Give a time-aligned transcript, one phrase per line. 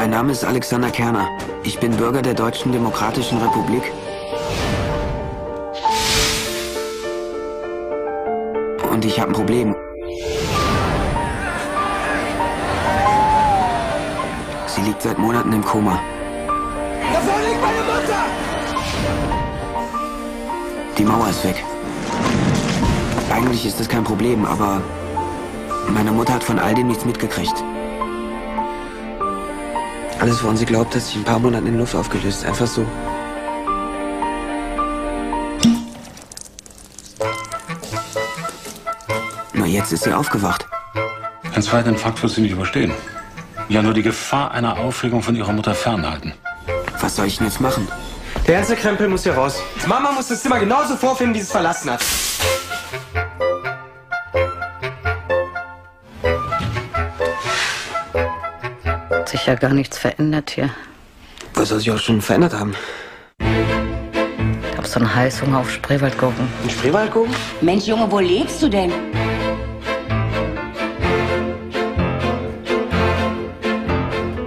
[0.00, 1.28] Mein Name ist Alexander Kerner.
[1.62, 3.82] Ich bin Bürger der Deutschen Demokratischen Republik.
[8.90, 9.76] Und ich habe ein Problem.
[14.68, 16.00] Sie liegt seit Monaten im Koma.
[17.12, 18.24] Da vorne liegt meine Mutter!
[20.96, 21.62] Die Mauer ist weg.
[23.30, 24.80] Eigentlich ist das kein Problem, aber
[25.88, 27.62] meine Mutter hat von all dem nichts mitgekriegt.
[30.20, 32.44] Alles, woran sie glaubt, hat sich in ein paar Monaten in Luft aufgelöst.
[32.44, 32.86] Einfach so.
[39.54, 40.66] Na, jetzt ist sie aufgewacht.
[41.54, 42.92] Einen zweiten Infarkt wird sie nicht überstehen.
[43.70, 46.34] Ja, nur die Gefahr einer Aufregung von ihrer Mutter fernhalten.
[47.00, 47.88] Was soll ich denn jetzt machen?
[48.46, 49.62] Der ganze Krempel muss hier raus.
[49.86, 52.04] Mama muss das Zimmer genauso vorfinden, wie sie es verlassen hat.
[59.30, 60.70] Sich ja gar nichts verändert hier.
[61.54, 62.74] Was soll sich auch schon verändert haben?
[64.76, 66.48] Gab so einen Heißhunger auf Spreewaldgurken.
[66.62, 67.34] Ein Spreewaldgurken?
[67.60, 68.92] Mensch, Junge, wo lebst du denn?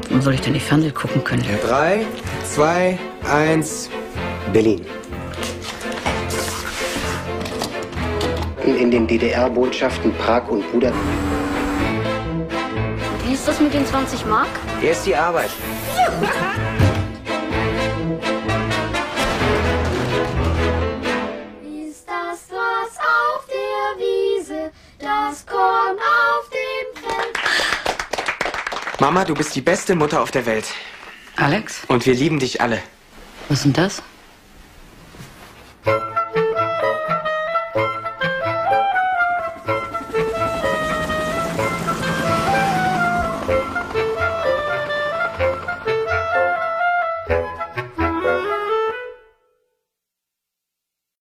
[0.09, 1.43] Warum soll ich denn nicht Fernsehen gucken können?
[1.65, 2.05] Drei,
[2.43, 2.97] zwei,
[3.29, 3.89] eins,
[4.51, 4.85] Berlin.
[8.83, 10.99] in den DDR-Botschaften Prag und Budapest.
[13.43, 14.47] Ist das mit den 20 Mark?
[14.79, 15.49] Hier ist die Arbeit.
[21.61, 27.37] Ist das Gras auf der Wiese, das Korn auf dem Feld?
[28.99, 30.65] Mama, du bist die beste Mutter auf der Welt.
[31.35, 32.81] Alex, Und wir lieben dich alle.
[33.49, 34.01] was ist denn das?